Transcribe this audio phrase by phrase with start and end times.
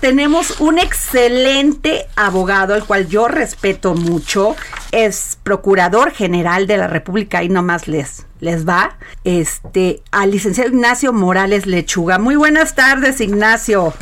[0.00, 4.56] Tenemos un excelente abogado, al cual yo respeto mucho.
[4.92, 8.96] Es procurador general de la República y nomás les, les va.
[9.24, 12.18] Este, al licenciado Ignacio Morales Lechuga.
[12.18, 13.92] Muy buenas tardes, Ignacio.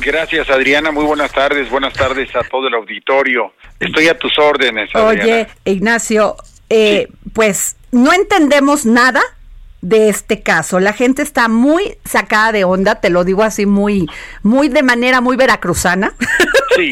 [0.00, 0.90] Gracias, Adriana.
[0.90, 1.68] Muy buenas tardes.
[1.70, 3.52] Buenas tardes a todo el auditorio.
[3.78, 5.22] Estoy a tus órdenes, Adriana.
[5.22, 6.36] Oye, Ignacio,
[6.70, 9.20] eh, pues no entendemos nada
[9.88, 10.80] de este caso.
[10.80, 14.08] La gente está muy sacada de onda, te lo digo así muy,
[14.42, 16.14] muy de manera muy veracruzana.
[16.76, 16.90] Sí.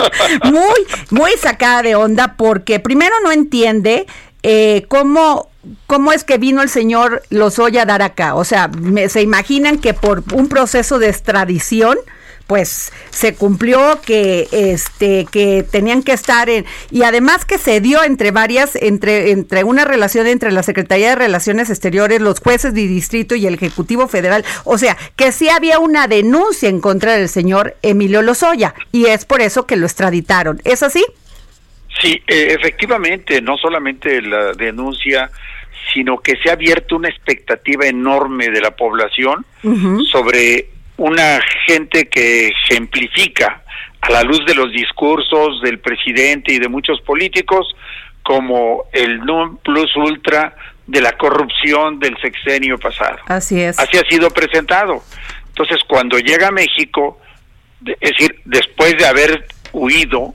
[0.44, 4.06] muy, muy sacada de onda porque primero no entiende
[4.44, 5.48] eh, cómo,
[5.88, 8.34] cómo es que vino el señor Lozoya a dar acá.
[8.36, 11.98] O sea, me- se imaginan que por un proceso de extradición
[12.46, 18.02] pues se cumplió que este que tenían que estar en y además que se dio
[18.04, 22.86] entre varias entre entre una relación entre la Secretaría de Relaciones Exteriores, los jueces de
[22.86, 27.28] distrito y el Ejecutivo Federal, o sea, que sí había una denuncia en contra del
[27.28, 30.60] señor Emilio Lozoya y es por eso que lo extraditaron.
[30.64, 31.04] ¿Es así?
[32.00, 35.30] Sí, eh, efectivamente, no solamente la denuncia,
[35.92, 39.46] sino que se ha abierto una expectativa enorme de la población
[40.12, 43.62] sobre una gente que ejemplifica
[44.00, 47.74] a la luz de los discursos del presidente y de muchos políticos
[48.22, 53.18] como el non plus ultra de la corrupción del sexenio pasado.
[53.26, 53.78] Así es.
[53.78, 55.02] Así ha sido presentado.
[55.48, 57.20] Entonces, cuando llega a México,
[57.84, 60.34] es decir, después de haber huido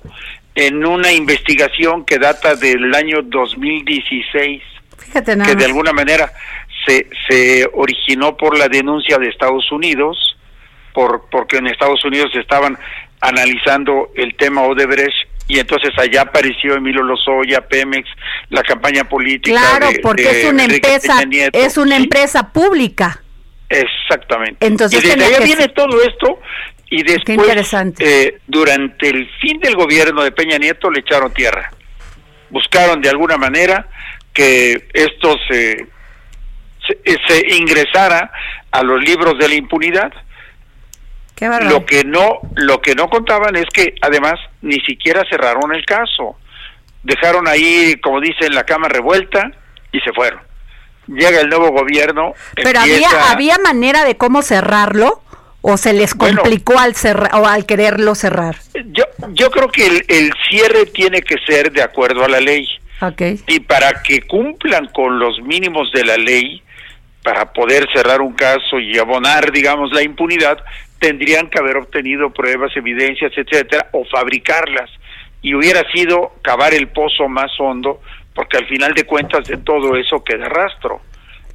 [0.55, 4.61] en una investigación que data del año 2016,
[4.97, 5.49] Fíjate nada.
[5.49, 6.31] que de alguna manera
[6.85, 10.37] se, se originó por la denuncia de Estados Unidos,
[10.93, 12.77] por porque en Estados Unidos estaban
[13.21, 18.07] analizando el tema Odebrecht y entonces allá apareció Emilio Lozoya, Pemex,
[18.49, 19.59] la campaña política.
[19.59, 21.57] Claro, de- porque de es una empresa Nieto.
[21.59, 22.03] es una Sí.
[22.03, 23.21] empresa pública.
[23.69, 24.65] Exactamente.
[24.65, 26.39] Entonces y desde allá que viene todo esto
[26.89, 28.03] y después, interesante.
[28.27, 31.71] eh, durante el fin del gobierno de Peña Nieto le echaron tierra.
[32.49, 33.87] Buscaron de alguna manera
[34.33, 35.87] que esto se,
[36.87, 38.31] se, se ingresara
[38.71, 40.11] a los libros de la impunidad.
[41.41, 46.37] Lo que no lo que no contaban es que además ni siquiera cerraron el caso.
[47.03, 49.51] Dejaron ahí, como dicen, la cama revuelta
[49.91, 50.39] y se fueron.
[51.07, 52.33] Llega el nuevo gobierno.
[52.55, 55.21] Pero empieza- había había manera de cómo cerrarlo
[55.61, 56.41] o se les Bueno.
[56.41, 58.55] complicó al cerrar o al quererlo cerrar.
[58.91, 62.67] Yo, yo creo que el, el cierre tiene que ser de acuerdo a la ley.
[63.01, 63.41] Okay.
[63.47, 66.61] Y para que cumplan con los mínimos de la ley,
[67.23, 70.59] para poder cerrar un caso y abonar, digamos, la impunidad,
[71.01, 74.87] tendrían que haber obtenido pruebas, evidencias, etcétera, o fabricarlas.
[75.41, 78.01] Y hubiera sido cavar el pozo más hondo,
[78.35, 81.01] porque al final de cuentas de todo eso queda rastro.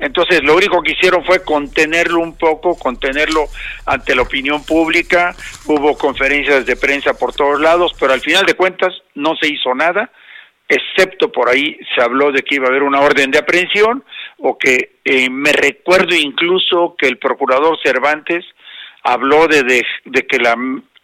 [0.01, 3.45] Entonces, lo único que hicieron fue contenerlo un poco, contenerlo
[3.87, 5.35] ante la opinión pública,
[5.67, 9.77] hubo conferencias de prensa por todos lados, pero al final de cuentas no se hizo
[9.77, 10.11] nada,
[10.69, 14.03] excepto por ahí se habló de que iba a haber una orden de aprehensión,
[14.39, 18.45] o que eh, me recuerdo incluso que el procurador Cervantes
[19.07, 20.57] habló de, de, de que la,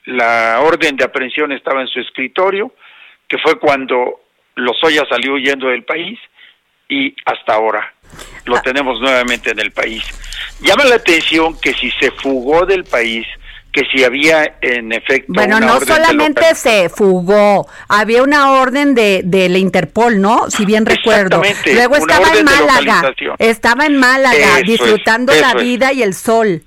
[0.04, 2.74] la orden de aprehensión estaba en su escritorio,
[3.28, 4.20] que fue cuando
[4.56, 6.18] Lozoya salió huyendo del país,
[6.88, 7.94] y hasta ahora
[8.44, 10.04] lo tenemos nuevamente en el país.
[10.60, 13.26] Llama la atención que si se fugó del país,
[13.72, 18.94] que si había en efecto Bueno, una no orden solamente se fugó, había una orden
[18.94, 20.50] de, de la Interpol, ¿no?
[20.50, 21.40] Si bien recuerdo.
[21.72, 25.62] Luego estaba en Málaga, estaba en Málaga Eso es, disfrutando la es.
[25.62, 26.62] vida y el sol.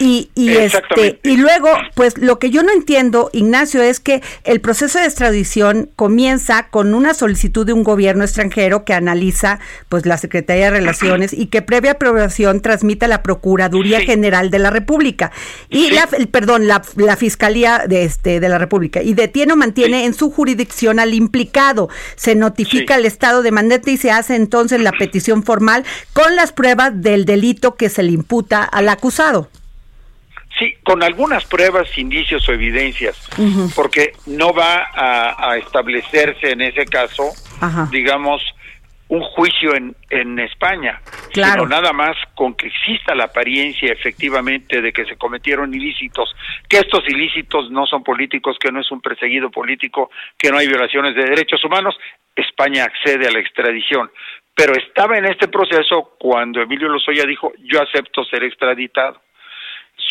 [0.00, 4.60] Y, y este y luego pues lo que yo no entiendo Ignacio es que el
[4.60, 10.18] proceso de extradición comienza con una solicitud de un gobierno extranjero que analiza pues la
[10.18, 14.06] Secretaría de Relaciones y que previa aprobación transmite a la Procuraduría Sí.
[14.06, 15.30] General de la República
[15.68, 15.90] y Sí.
[15.92, 20.00] la el- perdón la, la Fiscalía de este de la República y detiene o mantiene
[20.00, 20.04] Sí.
[20.06, 24.92] en su jurisdicción al implicado se notifica al Estado demandante y se hace entonces la
[24.92, 29.48] petición formal con las pruebas del delito que se le imputa al acusado
[30.58, 33.28] Sí, con algunas pruebas, indicios o evidencias,
[33.74, 37.24] porque no va a, a establecerse en ese caso,
[37.60, 37.88] Ajá.
[37.90, 38.40] digamos,
[39.08, 41.00] un juicio en, en España,
[41.32, 41.64] Claro.
[41.64, 46.34] sino nada más con que exista la apariencia efectivamente de que se cometieron ilícitos,
[46.68, 50.68] que estos ilícitos no son políticos, que no es un perseguido político, que no hay
[50.68, 51.96] violaciones de derechos humanos,
[52.36, 54.10] España accede a la extradición.
[54.54, 59.20] Pero estaba en este proceso cuando Emilio Lozoya dijo, yo acepto ser extraditado.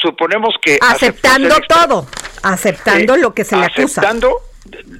[0.01, 0.77] Suponemos que...
[0.81, 2.05] Aceptando todo,
[2.43, 4.01] aceptando eh, lo que se le acusa.
[4.01, 4.37] aceptando,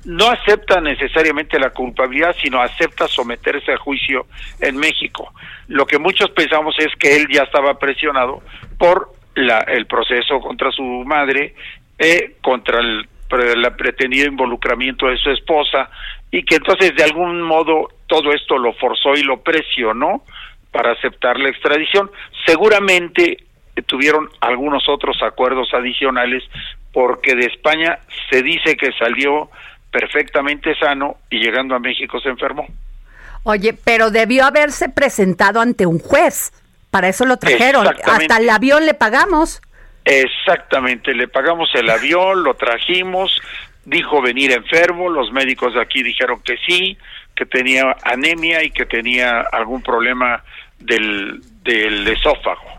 [0.06, 4.28] no acepta necesariamente la culpabilidad, sino acepta someterse a juicio
[4.60, 5.34] en México.
[5.68, 8.42] Lo que muchos pensamos es que él ya estaba presionado
[8.78, 11.56] por la, el proceso contra su madre,
[11.98, 15.90] eh, contra el, pre- el pretendido involucramiento de su esposa,
[16.32, 20.24] y que entonces de algún modo todo esto lo forzó y lo presionó
[20.72, 22.10] para aceptar la extradición.
[22.46, 23.38] Seguramente
[23.82, 26.44] tuvieron algunos otros acuerdos adicionales
[26.92, 28.00] porque de España
[28.30, 29.50] se dice que salió
[29.92, 32.68] perfectamente sano y llegando a México se enfermó.
[33.44, 36.54] Oye, pero debió haberse presentado ante un juez.
[36.92, 37.88] Para eso lo trajeron.
[37.88, 39.62] Hasta el avión le pagamos.
[40.06, 43.42] Exactamente, le pagamos el avión, lo trajimos,
[43.86, 46.98] dijo venir enfermo, los médicos de aquí dijeron que sí,
[47.36, 50.44] que tenía anemia y que tenía algún problema
[50.80, 52.73] del, del esófago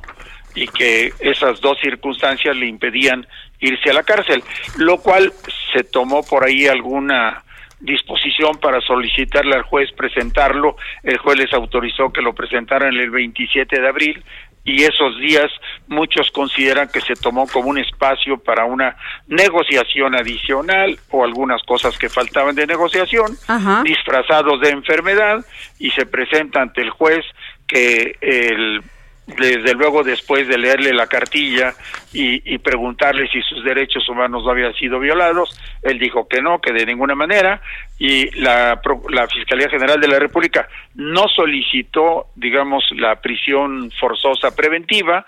[0.54, 3.26] y que esas dos circunstancias le impedían
[3.60, 4.42] irse a la cárcel,
[4.78, 5.32] lo cual
[5.72, 7.42] se tomó por ahí alguna
[7.80, 13.80] disposición para solicitarle al juez presentarlo, el juez les autorizó que lo presentaran el 27
[13.80, 14.24] de abril
[14.64, 15.50] y esos días
[15.88, 18.96] muchos consideran que se tomó como un espacio para una
[19.26, 23.82] negociación adicional o algunas cosas que faltaban de negociación, Ajá.
[23.84, 25.44] disfrazados de enfermedad
[25.78, 27.24] y se presenta ante el juez
[27.66, 28.82] que el
[29.26, 31.72] desde luego después de leerle la cartilla
[32.12, 36.60] y, y preguntarle si sus derechos humanos no habían sido violados, él dijo que no,
[36.60, 37.60] que de ninguna manera,
[37.98, 38.80] y la,
[39.10, 45.24] la Fiscalía General de la República no solicitó, digamos, la prisión forzosa preventiva,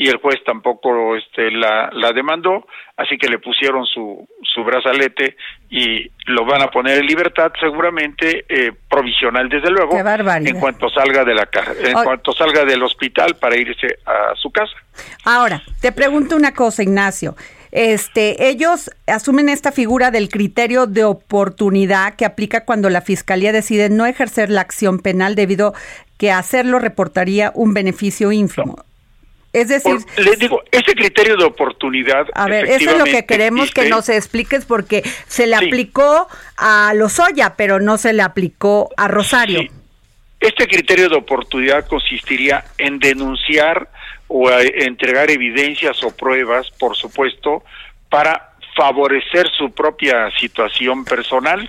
[0.00, 2.66] y el juez tampoco este, la, la demandó,
[2.96, 5.36] así que le pusieron su, su brazalete
[5.68, 11.22] y lo van a poner en libertad seguramente, eh, provisional desde luego, en cuanto salga
[11.22, 11.46] de la
[11.84, 14.72] en cuanto salga del hospital para irse a su casa.
[15.26, 17.36] Ahora, te pregunto una cosa, Ignacio.
[17.70, 23.90] Este, ellos asumen esta figura del criterio de oportunidad que aplica cuando la fiscalía decide
[23.90, 25.74] no ejercer la acción penal debido
[26.16, 28.82] que hacerlo reportaría un beneficio ínfimo.
[29.52, 32.26] Es decir, Por- le digo, ese criterio de oportunidad.
[32.34, 35.66] a ver, eso es lo que queremos que nos expliques porque se le Sí.
[35.66, 39.60] aplicó a Lozoya, pero no se le aplicó a Rosario.
[39.62, 39.70] Sí.
[40.40, 43.88] Este criterio de oportunidad consistiría en denunciar
[44.28, 47.64] o a entregar evidencias o pruebas, por supuesto,
[48.08, 51.68] para favorecer su propia situación personal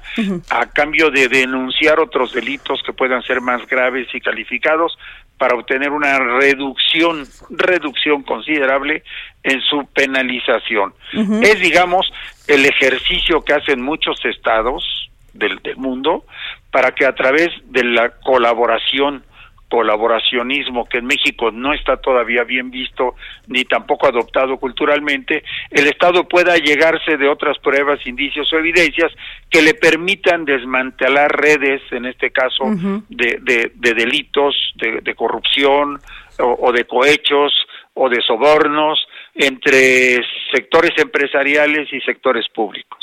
[0.49, 4.97] a cambio de denunciar otros delitos que puedan ser más graves y calificados
[5.41, 9.01] para obtener una reducción reducción considerable
[9.41, 10.93] en su penalización.
[11.41, 12.13] Es digamos
[12.47, 16.25] el ejercicio que hacen muchos estados del, del mundo
[16.69, 19.23] para que a través de la colaboración
[19.71, 23.15] colaboracionismo que en México no está todavía bien visto
[23.47, 29.11] ni tampoco adoptado culturalmente, el Estado pueda llegarse de otras pruebas, indicios o evidencias
[29.49, 32.65] que le permitan desmantelar redes, en este caso,
[33.09, 35.99] de, de- de delitos, de, de corrupción
[36.39, 37.53] o, o de cohechos
[37.93, 38.99] o de sobornos
[39.33, 40.21] entre
[40.53, 42.99] sectores empresariales y sectores públicos.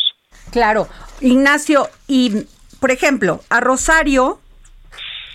[0.53, 0.87] Claro,
[1.21, 2.45] Ignacio, y
[2.81, 4.39] por ejemplo, a Rosario,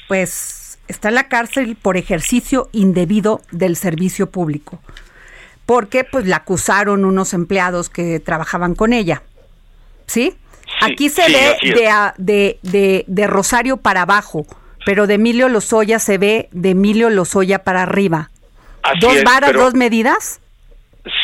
[0.08, 4.82] pues está en la cárcel por ejercicio indebido del servicio público,
[5.66, 9.24] porque pues la acusaron unos empleados que trabajaban con ella,
[10.08, 10.36] ¿sí?
[10.82, 14.46] Aquí se sí, ve de, de, de, de Rosario para abajo,
[14.86, 18.30] pero de Emilio Lozoya se ve de Emilio Lozoya para arriba.
[18.82, 20.42] Así ¿Dos es, varas, dos medidas?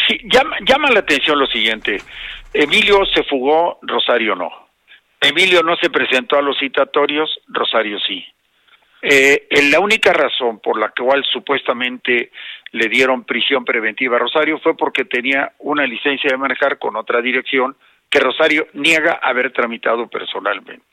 [0.08, 2.02] Sí, llama, llama la atención lo siguiente.
[2.54, 4.50] Emilio se fugó, Rosario no.
[5.22, 8.24] Emilio no se presentó a los citatorios, Rosario sí.
[9.02, 12.32] Eh, en la única razón por la cual supuestamente
[12.72, 17.22] le dieron prisión preventiva a Rosario fue porque tenía una licencia de manejar con otra
[17.22, 17.76] dirección
[18.10, 20.84] que Rosario niega haber tramitado personalmente.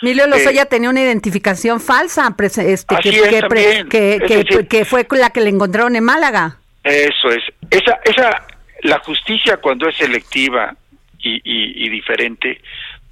[0.00, 3.88] Emilio Lozoya tenía una identificación falsa, este, Eh, que, es, que pre- también.
[3.88, 6.56] que- Es que- decir- que fue la que le encontraron en Málaga.
[6.82, 7.44] Eso es.
[7.70, 8.44] Esa, esa,
[8.80, 10.74] la justicia cuando es selectiva
[11.20, 12.60] y, y- y diferente,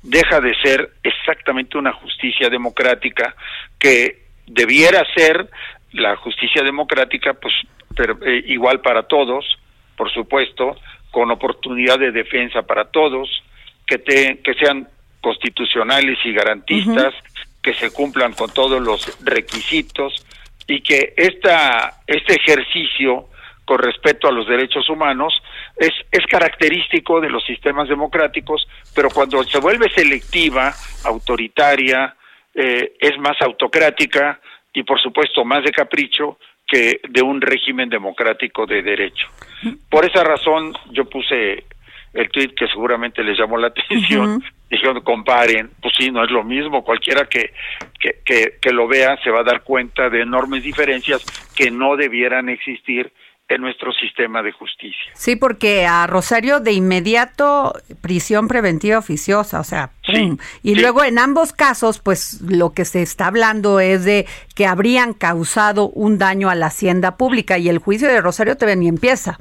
[0.02, 3.36] deja de ser exactamente una justicia democrática
[3.78, 5.48] que debiera ser
[5.92, 7.54] la justicia democrática, pues
[7.96, 9.44] pero, eh, igual para todos,
[9.96, 10.76] por supuesto,
[11.10, 13.28] con oportunidad de defensa para todos,
[13.86, 14.88] que, te, que sean
[15.20, 17.14] constitucionales y garantistas,
[17.62, 20.24] que se cumplan con todos los requisitos
[20.66, 23.26] y que esta, este ejercicio
[23.64, 25.34] con respecto a los derechos humanos
[25.76, 30.72] es, es característico de los sistemas democráticos, pero cuando se vuelve selectiva,
[31.04, 32.16] autoritaria,
[32.54, 34.40] eh, es más autocrática
[34.72, 39.26] y por supuesto más de capricho que de un régimen democrático de derecho.
[39.88, 41.64] Por esa razón yo puse
[42.12, 46.44] el tweet que seguramente les llamó la atención, dijeron comparen, pues sí, no es lo
[46.44, 47.52] mismo, cualquiera que,
[47.98, 51.24] que, que, que lo vea se va a dar cuenta de enormes diferencias
[51.56, 53.12] que no debieran existir
[53.54, 55.12] en nuestro sistema de justicia.
[55.14, 60.38] Sí, porque a Rosario de inmediato prisión preventiva oficiosa, o sea, ¡pum!
[60.62, 65.14] y luego en ambos casos, pues lo que se está hablando es de que habrían
[65.14, 69.38] causado un daño a la hacienda pública y el juicio de Rosario todavía ni empieza.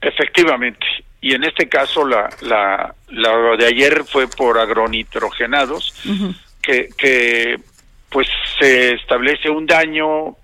[0.00, 0.86] Efectivamente,
[1.20, 5.94] y en este caso la, la, la de ayer fue por agronitrogenados,
[6.60, 7.56] que, que
[8.08, 8.28] pues
[8.60, 10.36] se establece un daño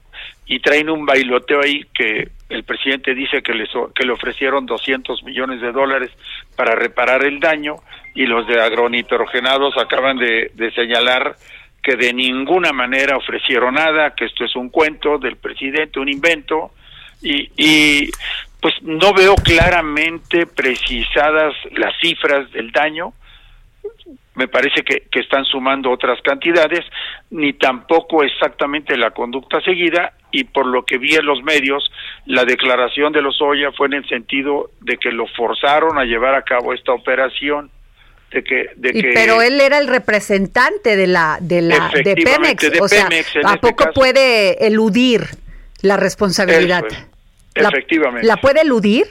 [0.47, 5.23] y traen un bailoteo ahí que el presidente dice que, les, que le ofrecieron 200
[5.25, 6.11] millones de dólares
[6.57, 7.77] para reparar el daño
[8.15, 11.37] y los de agronitrogenados acaban de, de señalar
[11.83, 16.73] que de ninguna manera ofrecieron nada, que esto es un cuento del presidente, un invento,
[17.23, 18.11] y, y
[18.61, 23.13] pues no veo claramente precisadas las cifras del daño,
[24.39, 26.85] me parece que, que, están sumando otras cantidades,
[27.31, 31.91] ni tampoco exactamente la conducta seguida, y por lo que vi en los medios,
[32.25, 36.37] la declaración de los Oya fue en el sentido de que lo forzaron a llevar
[36.37, 37.71] a cabo esta operación.
[38.31, 42.15] De que, de y que, pero él era el representante de la de la de
[42.15, 43.93] Pemex, de o sea, ¿a este poco caso?
[43.95, 45.23] puede eludir
[45.83, 46.85] la responsabilidad?
[47.57, 48.25] La- Efectivamente.
[48.25, 49.07] ¿La puede eludir?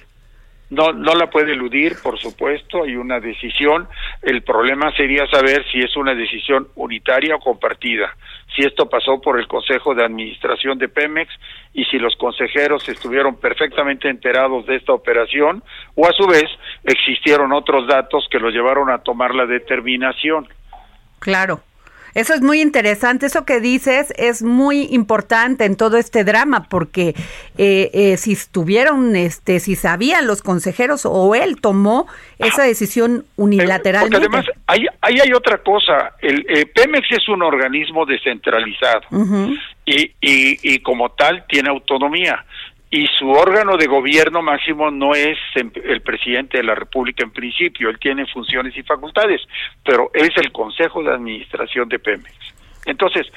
[0.70, 3.88] No, no la puede eludir, por supuesto, hay una decisión.
[4.22, 8.14] El problema sería saber si es una decisión unitaria o compartida,
[8.54, 11.34] si esto pasó por el Consejo de Administración de Pemex
[11.74, 15.64] y si los consejeros estuvieron perfectamente enterados de esta operación
[15.96, 16.50] o a su vez
[16.84, 20.50] existieron otros datos que los llevaron a tomar la determinación.
[21.20, 21.62] Claro.
[22.18, 23.28] Eso es muy interesante.
[23.28, 27.14] Eso que dices es muy importante en todo este drama, porque
[27.60, 32.08] eh, eh, si estuvieron, este, si sabían los consejeros o él tomó
[32.40, 34.18] esa decisión unilateralmente.
[34.18, 36.14] Porque además, ahí, ahí hay otra cosa.
[36.20, 39.02] El eh, Pemex es un organismo descentralizado
[39.86, 42.44] y, y, y como tal tiene autonomía.
[42.90, 47.32] Y su órgano de gobierno máximo no es en- el presidente de la República en
[47.32, 49.42] principio, él tiene funciones y facultades,
[49.84, 52.34] pero es el Consejo de Administración de Pemex.
[52.86, 53.28] Entonces,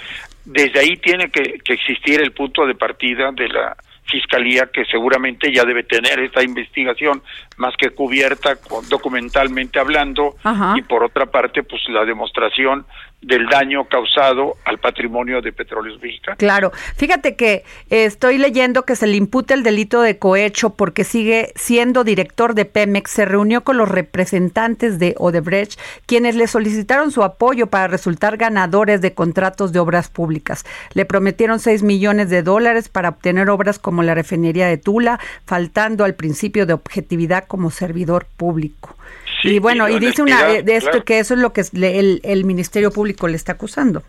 [0.45, 5.52] desde ahí tiene que, que existir el punto de partida de la Fiscalía, que seguramente
[5.52, 7.23] ya debe tener esta investigación
[7.59, 10.75] más que cubierta con- documentalmente hablando, Ajá.
[10.76, 12.85] y por otra parte, pues la demostración
[13.22, 16.38] del daño causado al patrimonio de petróleos mexicanos.
[16.38, 21.04] Claro, fíjate que eh, estoy leyendo que se le imputa el delito de cohecho porque
[21.04, 27.10] sigue siendo director de Pemex, se reunió con los representantes de Odebrecht, quienes le solicitaron
[27.10, 30.64] su apoyo para resultar ganadores de contratos de obras públicas.
[30.94, 36.04] Le prometieron 6 millones de dólares para obtener obras como la refinería de Tula, faltando
[36.04, 38.96] al principio de objetividad como servidor público.
[39.42, 41.04] Sí, y bueno, y dice una honestidad, de esto claro.
[41.04, 44.02] que eso es lo que el, el Ministerio Público le está acusando.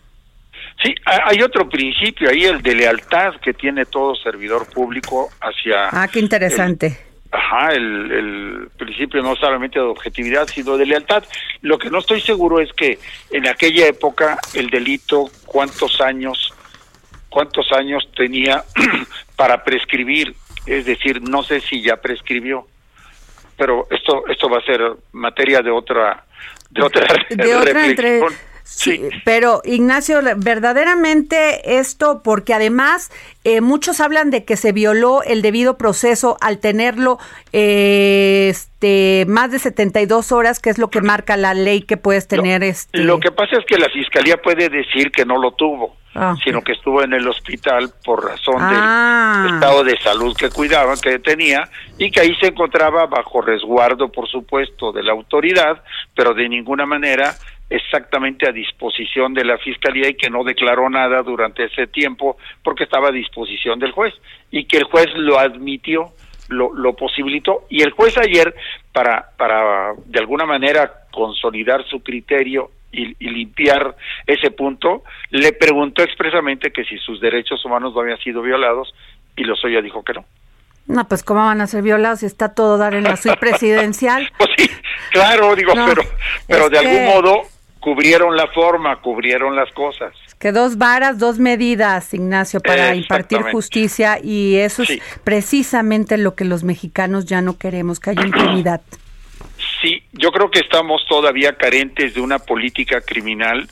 [0.83, 5.89] Sí, ha- hay otro principio ahí, el de lealtad que tiene todo servidor público hacia...
[5.91, 6.97] Ah, qué interesante.
[7.31, 11.23] Ajá, el, el principio no solamente de objetividad, sino de lealtad.
[11.61, 12.99] Lo que no estoy seguro es que
[13.31, 16.53] en aquella época el delito, cuántos años,
[17.29, 18.63] cuántos años tenía
[19.37, 20.35] para prescribir,
[20.65, 22.67] es decir, no sé si ya prescribió,
[23.61, 26.25] pero esto esto va a ser materia de otra
[26.71, 28.19] de otra de otra entre
[28.63, 29.09] sí, Sí.
[29.23, 33.11] pero Ignacio verdaderamente esto porque además
[33.43, 37.19] eh, muchos hablan de que se violó el debido proceso al tenerlo
[37.53, 42.27] eh, este más de 72 horas que es lo que marca la ley que puedes
[42.27, 45.51] tener lo, este lo que pasa es que la fiscalía puede decir que no lo
[45.51, 49.43] tuvo, Ah, sino que estuvo en el hospital por razón Ah.
[49.45, 51.63] del estado de salud que cuidaban, que tenía,
[51.97, 55.81] y que ahí se encontraba bajo resguardo, por supuesto, de la autoridad,
[56.13, 57.33] pero de ninguna manera
[57.69, 62.83] exactamente a disposición de la fiscalía y que no declaró nada durante ese tiempo porque
[62.83, 64.13] estaba a disposición del juez
[64.51, 66.11] y que el juez lo admitió
[66.49, 68.53] lo, lo posibilitó y el juez ayer
[68.91, 73.95] para para de alguna manera consolidar su criterio y, y limpiar
[74.27, 78.93] ese punto le preguntó expresamente que si sus derechos humanos no habían sido violados
[79.35, 80.25] y Lozoya dijo que no.
[80.87, 84.29] No pues cómo van a ser violados si está todo dar en la suite presidencial
[84.37, 84.69] pues sí
[85.11, 86.01] claro digo No, pero
[86.47, 87.43] pero de algún modo
[87.81, 90.13] cubrieron la forma cubrieron las cosas.
[90.39, 96.45] Que dos varas, dos medidas, Ignacio, para impartir justicia y eso es precisamente lo que
[96.45, 98.81] los mexicanos ya no queremos, que haya impunidad.
[99.81, 103.67] Sí, yo creo que estamos todavía carentes de una política criminal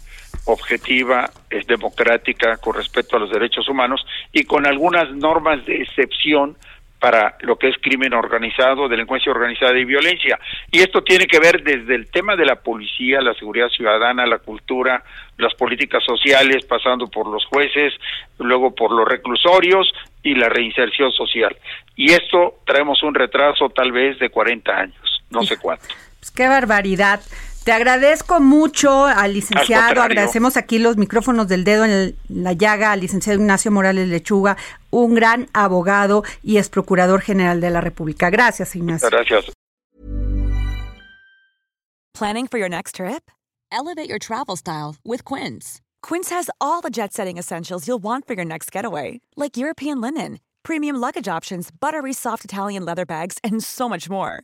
[0.46, 6.58] objetiva, es democrática con respecto a los derechos humanos y con algunas normas de excepción
[7.00, 10.38] para lo que es crimen organizado, delincuencia organizada y violencia.
[10.70, 14.40] Y esto tiene que ver desde el tema de la policía, la seguridad ciudadana, la
[14.40, 15.04] cultura,
[15.38, 17.94] las políticas sociales, pasando por los jueces,
[18.38, 19.92] luego por los reclusorios
[20.24, 21.56] y la reinserción social.
[21.96, 25.86] Y esto traemos un retraso tal vez de 40 años, no sé cuánto.
[26.20, 27.22] Pues qué barbaridad.
[27.64, 33.02] Te agradezco mucho al licenciado, agradecemos aquí los micrófonos del dedo en la llaga al
[33.02, 34.58] licenciado Ignacio Morales Lechuga,
[34.90, 38.30] un gran abogado y ex procurador general de la República.
[38.30, 39.10] Gracias, Ignacio.
[39.10, 39.54] Gracias.
[42.14, 43.30] Planning for your next trip?
[43.72, 45.80] Elevate your travel style with Quince.
[46.02, 50.40] Quince has all the jet-setting essentials you'll want for your next getaway, like European linen,
[50.64, 54.44] premium luggage options, buttery soft Italian leather bags, and so much more.